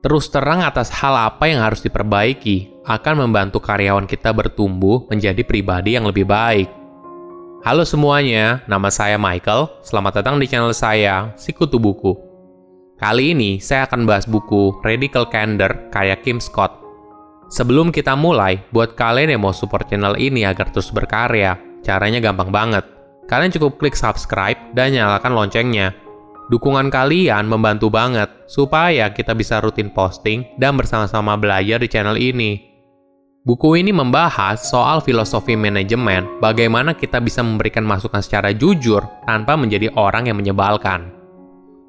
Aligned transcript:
Terus 0.00 0.32
terang 0.32 0.64
atas 0.64 0.88
hal 0.88 1.12
apa 1.12 1.44
yang 1.44 1.60
harus 1.60 1.84
diperbaiki 1.84 2.72
akan 2.88 3.28
membantu 3.28 3.60
karyawan 3.60 4.08
kita 4.08 4.32
bertumbuh 4.32 5.04
menjadi 5.12 5.44
pribadi 5.44 5.92
yang 5.92 6.08
lebih 6.08 6.24
baik. 6.24 6.72
Halo 7.60 7.84
semuanya, 7.84 8.64
nama 8.64 8.88
saya 8.88 9.20
Michael. 9.20 9.68
Selamat 9.84 10.24
datang 10.24 10.40
di 10.40 10.48
channel 10.48 10.72
saya, 10.72 11.36
Sikutu 11.36 11.76
Buku. 11.76 12.16
Kali 12.96 13.36
ini 13.36 13.60
saya 13.60 13.84
akan 13.84 14.08
bahas 14.08 14.24
buku 14.24 14.80
Radical 14.80 15.28
Candor 15.28 15.92
karya 15.92 16.16
Kim 16.16 16.40
Scott. 16.40 16.80
Sebelum 17.52 17.92
kita 17.92 18.16
mulai, 18.16 18.56
buat 18.72 18.96
kalian 18.96 19.36
yang 19.36 19.44
mau 19.44 19.52
support 19.52 19.84
channel 19.92 20.16
ini 20.16 20.48
agar 20.48 20.72
terus 20.72 20.88
berkarya, 20.88 21.60
caranya 21.84 22.24
gampang 22.24 22.48
banget. 22.48 22.88
Kalian 23.28 23.52
cukup 23.52 23.76
klik 23.76 23.92
subscribe 23.92 24.56
dan 24.72 24.96
nyalakan 24.96 25.36
loncengnya 25.36 25.92
Dukungan 26.50 26.90
kalian 26.90 27.46
membantu 27.46 27.94
banget 27.94 28.26
supaya 28.50 29.06
kita 29.14 29.38
bisa 29.38 29.62
rutin 29.62 29.86
posting 29.86 30.42
dan 30.58 30.74
bersama-sama 30.74 31.38
belajar 31.38 31.78
di 31.78 31.86
channel 31.86 32.18
ini. 32.18 32.58
Buku 33.46 33.78
ini 33.78 33.94
membahas 33.94 34.58
soal 34.58 34.98
filosofi 34.98 35.54
manajemen, 35.54 36.26
bagaimana 36.42 36.98
kita 36.98 37.22
bisa 37.22 37.40
memberikan 37.46 37.86
masukan 37.86 38.18
secara 38.18 38.50
jujur 38.50 39.00
tanpa 39.30 39.54
menjadi 39.54 39.94
orang 39.94 40.26
yang 40.26 40.42
menyebalkan. 40.42 41.14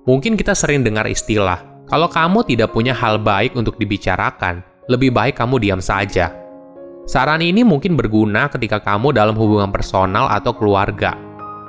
Mungkin 0.05 0.37
kita 0.37 0.53
sering 0.53 0.85
dengar 0.85 1.09
istilah, 1.09 1.57
kalau 1.89 2.05
kamu 2.05 2.45
tidak 2.45 2.69
punya 2.69 2.93
hal 2.93 3.17
baik 3.17 3.57
untuk 3.57 3.81
dibicarakan, 3.81 4.61
lebih 4.87 5.09
baik 5.09 5.41
kamu 5.41 5.57
diam 5.57 5.81
saja. 5.81 6.31
Saran 7.09 7.41
ini 7.41 7.65
mungkin 7.65 7.97
berguna 7.97 8.45
ketika 8.45 8.77
kamu 8.77 9.09
dalam 9.09 9.33
hubungan 9.33 9.73
personal 9.73 10.29
atau 10.29 10.53
keluarga. 10.53 11.17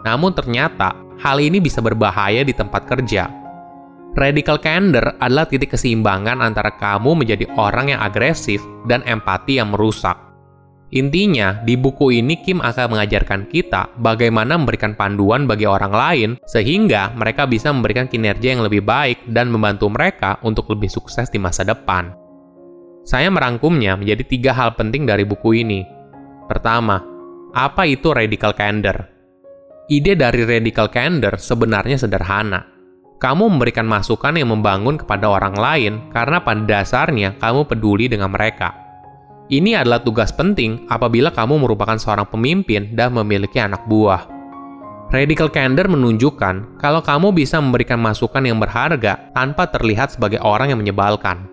Namun 0.04 0.36
ternyata 0.36 0.92
hal 1.22 1.38
ini 1.38 1.62
bisa 1.62 1.78
berbahaya 1.78 2.42
di 2.42 2.50
tempat 2.50 2.90
kerja. 2.90 3.30
Radical 4.12 4.60
candor 4.60 5.16
adalah 5.22 5.48
titik 5.48 5.72
keseimbangan 5.72 6.44
antara 6.44 6.76
kamu 6.76 7.24
menjadi 7.24 7.48
orang 7.56 7.96
yang 7.96 8.00
agresif 8.02 8.60
dan 8.84 9.00
empati 9.08 9.56
yang 9.56 9.72
merusak. 9.72 10.18
Intinya, 10.92 11.56
di 11.64 11.72
buku 11.80 12.20
ini 12.20 12.36
Kim 12.44 12.60
akan 12.60 12.92
mengajarkan 12.92 13.48
kita 13.48 13.96
bagaimana 13.96 14.60
memberikan 14.60 14.92
panduan 14.92 15.48
bagi 15.48 15.64
orang 15.64 15.88
lain 15.88 16.30
sehingga 16.44 17.16
mereka 17.16 17.48
bisa 17.48 17.72
memberikan 17.72 18.04
kinerja 18.04 18.52
yang 18.52 18.60
lebih 18.60 18.84
baik 18.84 19.24
dan 19.32 19.48
membantu 19.48 19.88
mereka 19.88 20.36
untuk 20.44 20.68
lebih 20.68 20.92
sukses 20.92 21.32
di 21.32 21.40
masa 21.40 21.64
depan. 21.64 22.12
Saya 23.08 23.32
merangkumnya 23.32 23.96
menjadi 23.96 24.20
tiga 24.28 24.52
hal 24.52 24.76
penting 24.76 25.08
dari 25.08 25.24
buku 25.24 25.64
ini. 25.64 25.80
Pertama, 26.44 27.00
apa 27.56 27.88
itu 27.88 28.12
radical 28.12 28.52
candor? 28.52 29.11
Ide 29.92 30.16
dari 30.16 30.48
radical 30.48 30.88
candor 30.88 31.36
sebenarnya 31.36 32.00
sederhana. 32.00 32.64
Kamu 33.20 33.52
memberikan 33.52 33.84
masukan 33.84 34.32
yang 34.32 34.48
membangun 34.48 34.96
kepada 34.96 35.28
orang 35.28 35.52
lain 35.52 36.08
karena 36.16 36.40
pada 36.40 36.64
dasarnya 36.64 37.36
kamu 37.36 37.68
peduli 37.68 38.08
dengan 38.08 38.32
mereka. 38.32 38.72
Ini 39.52 39.84
adalah 39.84 40.00
tugas 40.00 40.32
penting 40.32 40.88
apabila 40.88 41.28
kamu 41.28 41.68
merupakan 41.68 42.00
seorang 42.00 42.24
pemimpin 42.24 42.96
dan 42.96 43.12
memiliki 43.12 43.60
anak 43.60 43.84
buah. 43.84 44.24
Radical 45.12 45.52
candor 45.52 45.92
menunjukkan 45.92 46.80
kalau 46.80 47.04
kamu 47.04 47.36
bisa 47.36 47.60
memberikan 47.60 48.00
masukan 48.00 48.48
yang 48.48 48.56
berharga 48.56 49.28
tanpa 49.36 49.68
terlihat 49.68 50.16
sebagai 50.16 50.40
orang 50.40 50.72
yang 50.72 50.80
menyebalkan. 50.80 51.52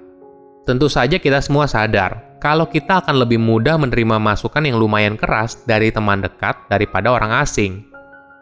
Tentu 0.64 0.88
saja 0.88 1.20
kita 1.20 1.44
semua 1.44 1.68
sadar 1.68 2.40
kalau 2.40 2.72
kita 2.72 3.04
akan 3.04 3.20
lebih 3.20 3.36
mudah 3.36 3.76
menerima 3.76 4.16
masukan 4.16 4.64
yang 4.64 4.80
lumayan 4.80 5.20
keras 5.20 5.60
dari 5.68 5.92
teman 5.92 6.24
dekat 6.24 6.56
daripada 6.72 7.12
orang 7.12 7.36
asing. 7.44 7.90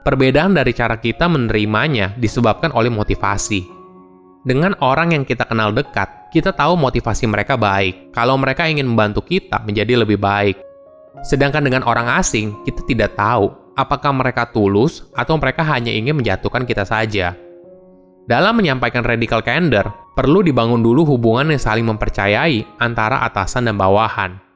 Perbedaan 0.07 0.55
dari 0.55 0.71
cara 0.71 0.95
kita 0.95 1.27
menerimanya 1.27 2.15
disebabkan 2.15 2.71
oleh 2.71 2.87
motivasi. 2.87 3.67
Dengan 4.47 4.71
orang 4.79 5.11
yang 5.11 5.27
kita 5.27 5.43
kenal 5.43 5.75
dekat, 5.75 6.31
kita 6.31 6.55
tahu 6.55 6.79
motivasi 6.79 7.27
mereka 7.27 7.59
baik. 7.59 8.15
Kalau 8.15 8.39
mereka 8.39 8.71
ingin 8.71 8.87
membantu 8.87 9.27
kita 9.27 9.59
menjadi 9.67 9.99
lebih 9.99 10.15
baik. 10.15 10.63
Sedangkan 11.27 11.59
dengan 11.59 11.83
orang 11.83 12.07
asing, 12.23 12.55
kita 12.63 12.87
tidak 12.87 13.19
tahu 13.19 13.51
apakah 13.75 14.15
mereka 14.15 14.47
tulus 14.47 15.03
atau 15.11 15.35
mereka 15.35 15.67
hanya 15.67 15.91
ingin 15.91 16.15
menjatuhkan 16.15 16.63
kita 16.63 16.87
saja. 16.87 17.35
Dalam 18.31 18.55
menyampaikan 18.63 19.03
radical 19.03 19.43
candor, 19.43 19.91
perlu 20.15 20.39
dibangun 20.39 20.79
dulu 20.79 21.03
hubungan 21.03 21.51
yang 21.51 21.59
saling 21.59 21.83
mempercayai 21.83 22.79
antara 22.79 23.27
atasan 23.27 23.67
dan 23.67 23.75
bawahan. 23.75 24.46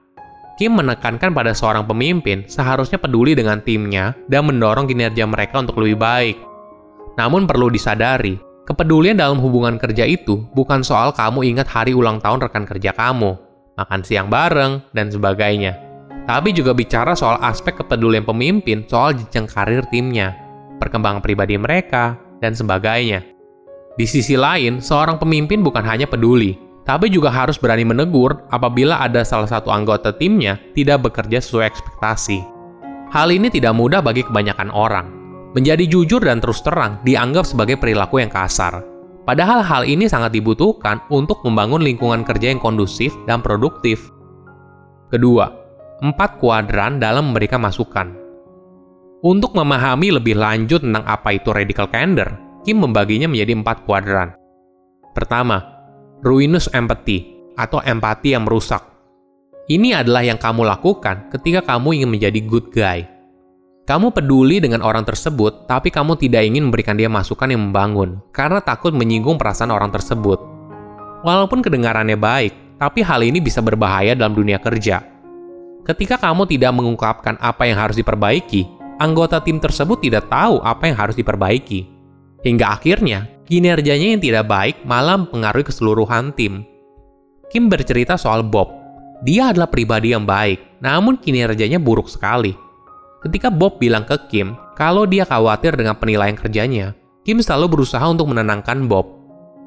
Kim 0.61 0.77
menekankan 0.77 1.33
pada 1.33 1.57
seorang 1.57 1.89
pemimpin 1.89 2.45
seharusnya 2.45 3.01
peduli 3.01 3.33
dengan 3.33 3.57
timnya 3.65 4.13
dan 4.29 4.45
mendorong 4.45 4.85
kinerja 4.85 5.25
mereka 5.25 5.57
untuk 5.57 5.81
lebih 5.81 5.97
baik. 5.97 6.37
Namun 7.17 7.49
perlu 7.49 7.73
disadari, 7.73 8.37
kepedulian 8.69 9.17
dalam 9.17 9.41
hubungan 9.41 9.81
kerja 9.81 10.05
itu 10.05 10.45
bukan 10.53 10.85
soal 10.85 11.17
kamu 11.17 11.49
ingat 11.49 11.65
hari 11.65 11.97
ulang 11.97 12.21
tahun 12.21 12.45
rekan 12.45 12.69
kerja 12.69 12.93
kamu, 12.93 13.41
makan 13.73 14.05
siang 14.05 14.29
bareng, 14.29 14.85
dan 14.93 15.09
sebagainya. 15.09 15.81
Tapi 16.29 16.53
juga 16.53 16.77
bicara 16.77 17.17
soal 17.17 17.41
aspek 17.41 17.81
kepedulian 17.81 18.21
pemimpin 18.21 18.85
soal 18.85 19.17
jenjang 19.17 19.49
karir 19.49 19.81
timnya, 19.89 20.37
perkembangan 20.77 21.25
pribadi 21.25 21.57
mereka, 21.57 22.21
dan 22.37 22.53
sebagainya. 22.53 23.25
Di 23.97 24.05
sisi 24.05 24.37
lain, 24.37 24.77
seorang 24.77 25.17
pemimpin 25.17 25.65
bukan 25.65 25.81
hanya 25.81 26.05
peduli, 26.05 26.53
tapi 26.81 27.13
juga 27.13 27.29
harus 27.29 27.61
berani 27.61 27.85
menegur 27.85 28.41
apabila 28.49 28.97
ada 28.97 29.21
salah 29.21 29.47
satu 29.47 29.69
anggota 29.69 30.13
timnya 30.15 30.57
tidak 30.73 31.05
bekerja 31.05 31.37
sesuai 31.37 31.69
ekspektasi. 31.69 32.41
Hal 33.11 33.29
ini 33.29 33.51
tidak 33.51 33.75
mudah 33.75 33.99
bagi 33.99 34.23
kebanyakan 34.25 34.71
orang. 34.71 35.07
Menjadi 35.51 35.83
jujur 35.83 36.23
dan 36.23 36.39
terus 36.39 36.63
terang 36.63 37.03
dianggap 37.03 37.43
sebagai 37.43 37.75
perilaku 37.75 38.23
yang 38.23 38.31
kasar. 38.31 38.87
Padahal 39.27 39.61
hal 39.61 39.83
ini 39.85 40.07
sangat 40.07 40.33
dibutuhkan 40.33 41.03
untuk 41.11 41.43
membangun 41.45 41.83
lingkungan 41.83 42.23
kerja 42.23 42.55
yang 42.55 42.61
kondusif 42.63 43.13
dan 43.29 43.43
produktif. 43.43 44.09
Kedua, 45.11 45.51
empat 46.01 46.39
kuadran 46.39 46.97
dalam 46.97 47.29
memberikan 47.29 47.61
masukan. 47.61 48.15
Untuk 49.21 49.53
memahami 49.53 50.17
lebih 50.17 50.33
lanjut 50.33 50.81
tentang 50.81 51.05
apa 51.05 51.37
itu 51.37 51.53
radical 51.53 51.85
candor, 51.91 52.31
Kim 52.65 52.81
membaginya 52.81 53.25
menjadi 53.25 53.53
empat 53.57 53.77
kuadran. 53.89 54.33
Pertama, 55.17 55.80
ruinous 56.21 56.69
empathy 56.71 57.33
atau 57.57 57.81
empati 57.81 58.37
yang 58.37 58.45
merusak. 58.45 58.81
Ini 59.69 60.01
adalah 60.05 60.21
yang 60.21 60.37
kamu 60.37 60.65
lakukan 60.65 61.29
ketika 61.33 61.65
kamu 61.65 62.01
ingin 62.01 62.09
menjadi 62.09 62.39
good 62.45 62.69
guy. 62.73 63.05
Kamu 63.81 64.13
peduli 64.13 64.61
dengan 64.61 64.85
orang 64.85 65.01
tersebut, 65.01 65.65
tapi 65.65 65.89
kamu 65.89 66.15
tidak 66.21 66.45
ingin 66.45 66.69
memberikan 66.69 66.93
dia 66.93 67.09
masukan 67.09 67.49
yang 67.49 67.69
membangun 67.69 68.21
karena 68.29 68.61
takut 68.61 68.93
menyinggung 68.93 69.41
perasaan 69.41 69.73
orang 69.73 69.89
tersebut. 69.89 70.37
Walaupun 71.25 71.65
kedengarannya 71.65 72.17
baik, 72.17 72.77
tapi 72.77 73.01
hal 73.01 73.25
ini 73.25 73.41
bisa 73.41 73.61
berbahaya 73.61 74.13
dalam 74.13 74.37
dunia 74.37 74.61
kerja. 74.61 75.01
Ketika 75.81 76.21
kamu 76.21 76.45
tidak 76.45 76.77
mengungkapkan 76.77 77.41
apa 77.41 77.65
yang 77.65 77.81
harus 77.81 77.97
diperbaiki, 77.97 78.69
anggota 79.01 79.41
tim 79.41 79.57
tersebut 79.57 79.97
tidak 79.97 80.29
tahu 80.29 80.61
apa 80.61 80.85
yang 80.85 80.97
harus 80.97 81.17
diperbaiki. 81.17 81.89
Hingga 82.45 82.77
akhirnya, 82.77 83.25
kinerjanya 83.51 84.15
yang 84.15 84.23
tidak 84.23 84.47
baik 84.47 84.79
malah 84.87 85.19
mempengaruhi 85.19 85.67
keseluruhan 85.67 86.31
tim. 86.39 86.63
Kim 87.51 87.67
bercerita 87.67 88.15
soal 88.15 88.47
Bob. 88.47 88.71
Dia 89.27 89.51
adalah 89.51 89.67
pribadi 89.67 90.15
yang 90.15 90.23
baik, 90.23 90.79
namun 90.79 91.19
kinerjanya 91.19 91.75
buruk 91.75 92.07
sekali. 92.07 92.55
Ketika 93.19 93.51
Bob 93.51 93.75
bilang 93.75 94.07
ke 94.07 94.15
Kim 94.31 94.55
kalau 94.79 95.03
dia 95.03 95.27
khawatir 95.27 95.75
dengan 95.75 95.99
penilaian 95.99 96.39
kerjanya, 96.39 96.95
Kim 97.27 97.43
selalu 97.43 97.75
berusaha 97.75 98.01
untuk 98.07 98.31
menenangkan 98.31 98.87
Bob. 98.87 99.19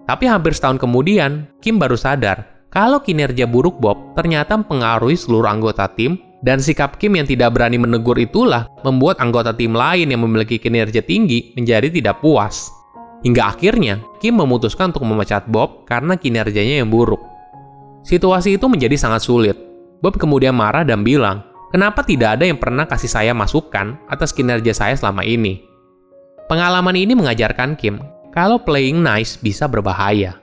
Tapi 0.08 0.32
hampir 0.32 0.56
setahun 0.56 0.80
kemudian, 0.80 1.52
Kim 1.60 1.76
baru 1.76 2.00
sadar 2.00 2.66
kalau 2.72 3.04
kinerja 3.04 3.44
buruk 3.44 3.78
Bob 3.84 4.16
ternyata 4.16 4.56
mempengaruhi 4.56 5.14
seluruh 5.14 5.46
anggota 5.46 5.92
tim 5.92 6.16
dan 6.40 6.56
sikap 6.56 6.96
Kim 6.96 7.20
yang 7.20 7.28
tidak 7.28 7.52
berani 7.52 7.76
menegur 7.76 8.16
itulah 8.16 8.64
membuat 8.80 9.20
anggota 9.20 9.52
tim 9.52 9.76
lain 9.76 10.08
yang 10.08 10.24
memiliki 10.24 10.56
kinerja 10.56 11.04
tinggi 11.04 11.52
menjadi 11.52 11.92
tidak 11.92 12.24
puas. 12.24 12.83
Hingga 13.24 13.56
akhirnya, 13.56 14.04
Kim 14.20 14.36
memutuskan 14.36 14.92
untuk 14.92 15.08
memecat 15.08 15.48
Bob 15.48 15.88
karena 15.88 16.14
kinerjanya 16.14 16.84
yang 16.84 16.92
buruk. 16.92 17.20
Situasi 18.04 18.60
itu 18.60 18.68
menjadi 18.68 19.00
sangat 19.00 19.24
sulit. 19.24 19.56
Bob 20.04 20.20
kemudian 20.20 20.52
marah 20.52 20.84
dan 20.84 21.00
bilang, 21.00 21.40
kenapa 21.72 22.04
tidak 22.04 22.36
ada 22.36 22.44
yang 22.44 22.60
pernah 22.60 22.84
kasih 22.84 23.08
saya 23.08 23.32
masukan 23.32 23.96
atas 24.12 24.36
kinerja 24.36 24.76
saya 24.76 24.92
selama 24.92 25.24
ini? 25.24 25.64
Pengalaman 26.44 26.92
ini 26.92 27.16
mengajarkan 27.16 27.80
Kim 27.80 27.96
kalau 28.28 28.60
playing 28.60 29.00
nice 29.00 29.40
bisa 29.40 29.64
berbahaya. 29.64 30.36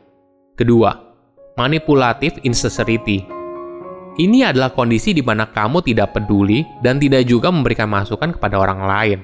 Kedua, 0.57 0.97
manipulative 1.61 2.41
insincerity. 2.41 3.21
Ini 4.17 4.49
adalah 4.49 4.73
kondisi 4.73 5.13
di 5.13 5.21
mana 5.21 5.45
kamu 5.53 5.85
tidak 5.85 6.17
peduli 6.17 6.65
dan 6.81 6.97
tidak 6.97 7.29
juga 7.29 7.53
memberikan 7.53 7.87
masukan 7.87 8.33
kepada 8.33 8.57
orang 8.57 8.81
lain. 8.81 9.19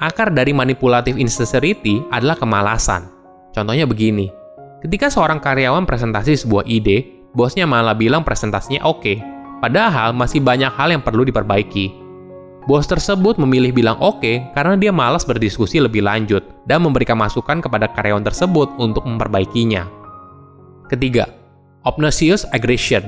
Akar 0.00 0.32
dari 0.32 0.56
manipulatif 0.56 1.16
insincerity 1.20 2.00
adalah 2.08 2.38
kemalasan. 2.38 3.10
Contohnya 3.52 3.84
begini, 3.84 4.32
ketika 4.80 5.12
seorang 5.12 5.38
karyawan 5.40 5.84
presentasi 5.84 6.38
sebuah 6.40 6.64
ide, 6.64 7.28
bosnya 7.36 7.68
malah 7.68 7.92
bilang 7.92 8.24
presentasinya 8.24 8.84
oke, 8.88 9.20
padahal 9.60 10.16
masih 10.16 10.40
banyak 10.40 10.72
hal 10.72 10.92
yang 10.92 11.04
perlu 11.04 11.28
diperbaiki. 11.28 12.00
Bos 12.64 12.86
tersebut 12.86 13.42
memilih 13.42 13.74
bilang 13.74 13.98
oke 13.98 14.54
karena 14.54 14.78
dia 14.78 14.94
malas 14.94 15.26
berdiskusi 15.26 15.82
lebih 15.82 16.06
lanjut 16.06 16.46
dan 16.70 16.86
memberikan 16.86 17.18
masukan 17.18 17.58
kepada 17.58 17.90
karyawan 17.90 18.22
tersebut 18.22 18.70
untuk 18.78 19.02
memperbaikinya. 19.02 19.90
Ketiga, 20.86 21.26
Obnoxious 21.82 22.46
aggression. 22.54 23.02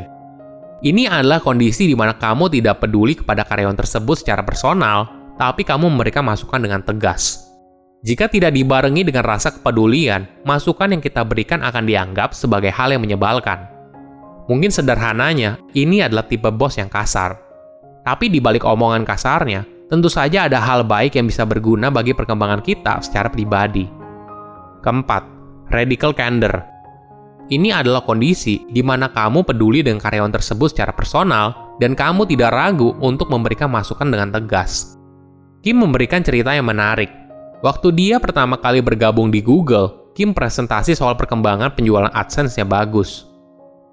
Ini 0.82 1.06
adalah 1.06 1.38
kondisi 1.38 1.86
di 1.86 1.94
mana 1.94 2.18
kamu 2.18 2.50
tidak 2.50 2.82
peduli 2.82 3.14
kepada 3.14 3.46
karyawan 3.46 3.78
tersebut 3.78 4.18
secara 4.18 4.42
personal, 4.42 5.06
tapi 5.40 5.66
kamu 5.66 5.90
memberikan 5.90 6.26
masukan 6.26 6.60
dengan 6.60 6.80
tegas. 6.82 7.50
Jika 8.04 8.28
tidak 8.28 8.52
dibarengi 8.52 9.00
dengan 9.00 9.24
rasa 9.24 9.52
kepedulian, 9.54 10.28
masukan 10.44 10.92
yang 10.92 11.00
kita 11.00 11.24
berikan 11.24 11.64
akan 11.64 11.88
dianggap 11.88 12.36
sebagai 12.36 12.68
hal 12.68 12.92
yang 12.92 13.00
menyebalkan. 13.00 13.64
Mungkin 14.44 14.68
sederhananya, 14.68 15.56
ini 15.72 16.04
adalah 16.04 16.28
tipe 16.28 16.52
bos 16.52 16.76
yang 16.76 16.92
kasar. 16.92 17.40
Tapi 18.04 18.28
di 18.28 18.44
balik 18.44 18.68
omongan 18.68 19.08
kasarnya, 19.08 19.64
tentu 19.88 20.12
saja 20.12 20.44
ada 20.44 20.60
hal 20.60 20.84
baik 20.84 21.16
yang 21.16 21.24
bisa 21.24 21.48
berguna 21.48 21.88
bagi 21.88 22.12
perkembangan 22.12 22.60
kita 22.60 23.00
secara 23.00 23.32
pribadi. 23.32 23.88
Keempat, 24.84 25.24
radical 25.72 26.12
candor 26.12 26.74
ini 27.52 27.68
adalah 27.68 28.00
kondisi 28.00 28.64
di 28.72 28.80
mana 28.80 29.12
kamu 29.12 29.44
peduli 29.44 29.84
dengan 29.84 30.00
karyawan 30.00 30.32
tersebut 30.32 30.72
secara 30.72 30.96
personal 30.96 31.76
dan 31.76 31.92
kamu 31.92 32.24
tidak 32.24 32.56
ragu 32.56 32.96
untuk 33.04 33.28
memberikan 33.28 33.68
masukan 33.68 34.08
dengan 34.08 34.32
tegas. 34.32 34.96
Kim 35.64 35.80
memberikan 35.80 36.20
cerita 36.20 36.52
yang 36.52 36.68
menarik. 36.68 37.08
Waktu 37.64 37.96
dia 37.96 38.20
pertama 38.20 38.60
kali 38.60 38.84
bergabung 38.84 39.32
di 39.32 39.40
Google, 39.40 40.12
Kim 40.12 40.36
presentasi 40.36 40.92
soal 40.92 41.16
perkembangan 41.16 41.72
penjualan 41.72 42.12
AdSense 42.12 42.60
yang 42.60 42.68
bagus. 42.68 43.24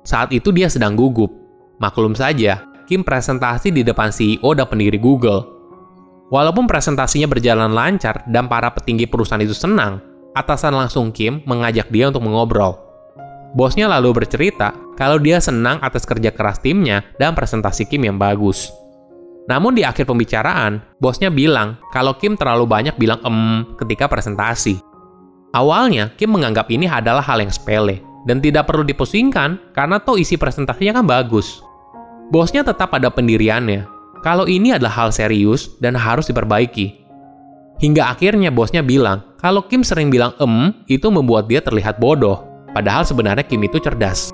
Saat 0.04 0.36
itu 0.36 0.52
dia 0.52 0.68
sedang 0.68 1.00
gugup. 1.00 1.32
Maklum 1.80 2.12
saja, 2.12 2.60
Kim 2.92 3.08
presentasi 3.08 3.72
di 3.72 3.88
depan 3.88 4.12
CEO 4.12 4.52
dan 4.52 4.68
pendiri 4.68 5.00
Google. 5.00 5.48
Walaupun 6.28 6.68
presentasinya 6.68 7.32
berjalan 7.32 7.72
lancar 7.72 8.28
dan 8.28 8.52
para 8.52 8.68
petinggi 8.76 9.08
perusahaan 9.08 9.40
itu 9.40 9.56
senang, 9.56 10.04
atasan 10.36 10.76
langsung 10.76 11.16
Kim 11.16 11.40
mengajak 11.48 11.88
dia 11.88 12.12
untuk 12.12 12.28
mengobrol. 12.28 12.76
Bosnya 13.56 13.88
lalu 13.88 14.20
bercerita 14.20 14.76
kalau 15.00 15.24
dia 15.24 15.40
senang 15.40 15.80
atas 15.80 16.04
kerja 16.04 16.36
keras 16.36 16.60
timnya 16.60 17.00
dan 17.16 17.32
presentasi 17.32 17.88
Kim 17.88 18.04
yang 18.04 18.20
bagus. 18.20 18.76
Namun 19.50 19.74
di 19.74 19.82
akhir 19.82 20.06
pembicaraan, 20.06 20.82
bosnya 21.02 21.34
bilang 21.34 21.80
kalau 21.90 22.14
Kim 22.18 22.38
terlalu 22.38 22.70
banyak 22.70 22.96
bilang 22.98 23.18
em 23.26 23.66
ketika 23.82 24.06
presentasi. 24.06 24.78
Awalnya, 25.52 26.14
Kim 26.16 26.32
menganggap 26.32 26.70
ini 26.72 26.88
adalah 26.88 27.26
hal 27.26 27.42
yang 27.42 27.52
sepele 27.52 28.00
dan 28.30 28.40
tidak 28.40 28.70
perlu 28.70 28.86
dipusingkan 28.86 29.74
karena 29.74 29.98
toh 29.98 30.16
isi 30.16 30.38
presentasinya 30.38 31.02
kan 31.02 31.06
bagus. 31.10 31.60
Bosnya 32.32 32.64
tetap 32.64 32.94
pada 32.94 33.12
pendiriannya, 33.12 33.84
kalau 34.24 34.48
ini 34.48 34.72
adalah 34.72 34.94
hal 35.06 35.10
serius 35.12 35.76
dan 35.84 35.98
harus 36.00 36.32
diperbaiki. 36.32 37.04
Hingga 37.82 38.14
akhirnya 38.14 38.54
bosnya 38.54 38.86
bilang 38.86 39.26
kalau 39.42 39.66
Kim 39.68 39.82
sering 39.82 40.14
bilang 40.14 40.32
em 40.40 40.72
itu 40.88 41.10
membuat 41.12 41.50
dia 41.50 41.60
terlihat 41.60 41.98
bodoh 41.98 42.52
Padahal 42.72 43.04
sebenarnya 43.04 43.44
Kim 43.44 43.60
itu 43.68 43.84
cerdas. 43.84 44.32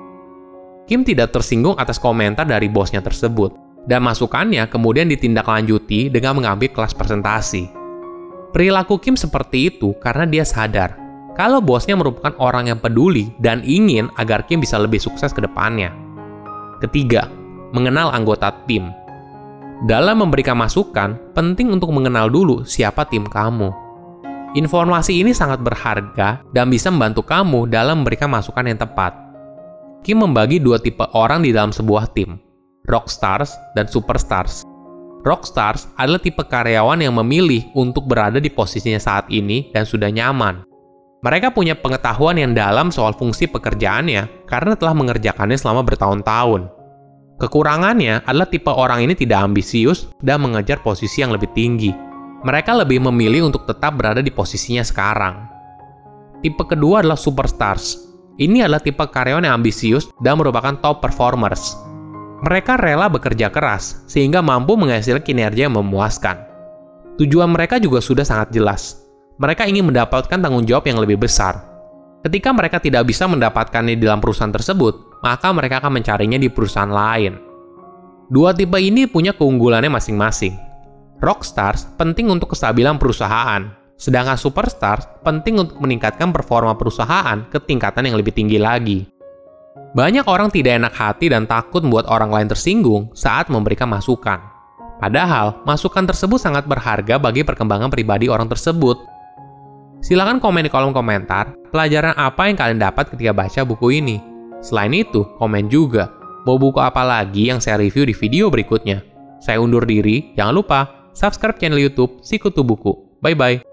Kim 0.86 1.02
tidak 1.04 1.34
tersinggung 1.34 1.76
atas 1.76 1.98
komentar 2.00 2.48
dari 2.48 2.70
bosnya 2.70 3.02
tersebut, 3.02 3.52
dan 3.84 4.02
masukannya 4.02 4.66
kemudian 4.66 5.06
ditindaklanjuti 5.12 6.08
dengan 6.08 6.40
mengambil 6.40 6.72
kelas 6.72 6.96
presentasi. 6.96 7.70
Perilaku 8.50 8.96
Kim 8.98 9.14
seperti 9.14 9.70
itu 9.70 9.92
karena 10.00 10.24
dia 10.24 10.42
sadar 10.42 10.96
kalau 11.36 11.62
bosnya 11.62 11.94
merupakan 11.94 12.34
orang 12.42 12.72
yang 12.72 12.80
peduli 12.82 13.30
dan 13.38 13.62
ingin 13.62 14.10
agar 14.18 14.42
Kim 14.48 14.58
bisa 14.58 14.80
lebih 14.80 14.98
sukses 14.98 15.30
ke 15.30 15.38
depannya. 15.38 15.94
Ketiga, 16.82 17.30
mengenal 17.70 18.10
anggota 18.10 18.50
tim. 18.66 18.90
Dalam 19.86 20.26
memberikan 20.26 20.58
masukan, 20.58 21.14
penting 21.38 21.70
untuk 21.70 21.94
mengenal 21.94 22.26
dulu 22.26 22.66
siapa 22.66 23.06
tim 23.06 23.22
kamu 23.22 23.86
Informasi 24.56 25.20
ini 25.20 25.36
sangat 25.36 25.60
berharga 25.60 26.40
dan 26.56 26.72
bisa 26.72 26.88
membantu 26.88 27.20
kamu 27.20 27.68
dalam 27.68 28.00
memberikan 28.00 28.32
masukan 28.32 28.64
yang 28.64 28.80
tepat. 28.80 29.12
Kim 30.00 30.24
membagi 30.24 30.56
dua 30.56 30.80
tipe 30.80 31.04
orang 31.12 31.44
di 31.44 31.52
dalam 31.52 31.68
sebuah 31.68 32.08
tim, 32.16 32.40
rockstars 32.88 33.54
dan 33.76 33.86
superstars. 33.86 34.64
Rockstars 35.22 35.86
adalah 36.00 36.18
tipe 36.18 36.40
karyawan 36.40 37.04
yang 37.04 37.14
memilih 37.20 37.68
untuk 37.76 38.08
berada 38.08 38.40
di 38.40 38.48
posisinya 38.48 38.98
saat 38.98 39.28
ini 39.28 39.68
dan 39.70 39.84
sudah 39.84 40.08
nyaman. 40.08 40.64
Mereka 41.22 41.52
punya 41.52 41.74
pengetahuan 41.76 42.38
yang 42.38 42.54
dalam 42.54 42.94
soal 42.94 43.12
fungsi 43.12 43.50
pekerjaannya 43.50 44.48
karena 44.48 44.78
telah 44.78 44.94
mengerjakannya 44.94 45.58
selama 45.58 45.82
bertahun-tahun. 45.82 46.70
Kekurangannya 47.38 48.26
adalah 48.26 48.46
tipe 48.50 48.70
orang 48.70 49.06
ini 49.06 49.14
tidak 49.14 49.46
ambisius 49.46 50.10
dan 50.22 50.42
mengejar 50.42 50.82
posisi 50.82 51.22
yang 51.22 51.34
lebih 51.34 51.50
tinggi 51.54 52.08
mereka 52.46 52.70
lebih 52.70 53.02
memilih 53.02 53.50
untuk 53.50 53.66
tetap 53.66 53.98
berada 53.98 54.22
di 54.22 54.30
posisinya 54.30 54.86
sekarang. 54.86 55.50
Tipe 56.38 56.62
kedua 56.62 57.02
adalah 57.02 57.18
superstars. 57.18 57.98
Ini 58.38 58.62
adalah 58.62 58.78
tipe 58.78 59.02
karyawan 59.02 59.42
yang 59.42 59.58
ambisius 59.58 60.06
dan 60.22 60.38
merupakan 60.38 60.78
top 60.78 61.02
performers. 61.02 61.74
Mereka 62.38 62.78
rela 62.78 63.10
bekerja 63.10 63.50
keras 63.50 64.06
sehingga 64.06 64.38
mampu 64.38 64.78
menghasilkan 64.78 65.26
kinerja 65.26 65.66
yang 65.66 65.74
memuaskan. 65.74 66.38
Tujuan 67.18 67.50
mereka 67.50 67.82
juga 67.82 67.98
sudah 67.98 68.22
sangat 68.22 68.54
jelas. 68.54 69.02
Mereka 69.42 69.66
ingin 69.66 69.90
mendapatkan 69.90 70.38
tanggung 70.38 70.62
jawab 70.62 70.86
yang 70.86 71.02
lebih 71.02 71.18
besar. 71.18 71.66
Ketika 72.22 72.54
mereka 72.54 72.78
tidak 72.78 73.10
bisa 73.10 73.26
mendapatkannya 73.26 73.98
di 73.98 74.06
dalam 74.06 74.22
perusahaan 74.22 74.54
tersebut, 74.54 75.18
maka 75.22 75.50
mereka 75.50 75.82
akan 75.82 75.98
mencarinya 75.98 76.38
di 76.38 76.46
perusahaan 76.46 76.90
lain. 76.90 77.38
Dua 78.30 78.54
tipe 78.54 78.78
ini 78.78 79.10
punya 79.10 79.34
keunggulannya 79.34 79.90
masing-masing. 79.90 80.54
Rockstars 81.18 81.90
penting 81.98 82.30
untuk 82.30 82.54
kestabilan 82.54 83.02
perusahaan, 83.02 83.66
sedangkan 83.98 84.38
superstars 84.38 85.10
penting 85.26 85.58
untuk 85.58 85.82
meningkatkan 85.82 86.30
performa 86.30 86.78
perusahaan 86.78 87.50
ke 87.50 87.58
tingkatan 87.58 88.06
yang 88.06 88.14
lebih 88.14 88.30
tinggi 88.30 88.62
lagi. 88.62 89.17
Banyak 89.98 90.30
orang 90.30 90.46
tidak 90.54 90.78
enak 90.78 90.94
hati 90.94 91.26
dan 91.26 91.50
takut 91.50 91.82
membuat 91.82 92.06
orang 92.06 92.30
lain 92.30 92.46
tersinggung 92.46 93.10
saat 93.18 93.50
memberikan 93.50 93.90
masukan. 93.90 94.38
Padahal, 95.02 95.58
masukan 95.66 96.06
tersebut 96.06 96.38
sangat 96.38 96.70
berharga 96.70 97.18
bagi 97.18 97.42
perkembangan 97.42 97.90
pribadi 97.90 98.30
orang 98.30 98.46
tersebut. 98.46 98.94
Silahkan 99.98 100.38
komen 100.38 100.62
di 100.62 100.70
kolom 100.70 100.94
komentar 100.94 101.50
pelajaran 101.74 102.14
apa 102.14 102.46
yang 102.46 102.54
kalian 102.54 102.78
dapat 102.78 103.10
ketika 103.10 103.34
baca 103.34 103.60
buku 103.66 103.98
ini. 103.98 104.22
Selain 104.62 104.94
itu, 104.94 105.26
komen 105.42 105.66
juga 105.66 106.14
mau 106.46 106.54
buku 106.62 106.78
apa 106.78 107.02
lagi 107.02 107.50
yang 107.50 107.58
saya 107.58 107.82
review 107.82 108.06
di 108.06 108.14
video 108.14 108.54
berikutnya. 108.54 109.02
Saya 109.42 109.58
undur 109.58 109.82
diri, 109.82 110.30
jangan 110.38 110.54
lupa 110.54 111.10
subscribe 111.10 111.58
channel 111.58 111.82
YouTube 111.82 112.22
Sikutu 112.22 112.62
Buku. 112.62 113.18
Bye 113.18 113.34
bye. 113.34 113.67